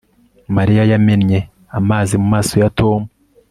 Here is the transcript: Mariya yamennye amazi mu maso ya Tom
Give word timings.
Mariya 0.55 0.83
yamennye 0.91 1.39
amazi 1.79 2.13
mu 2.21 2.27
maso 2.33 2.53
ya 2.61 2.69
Tom 2.79 2.99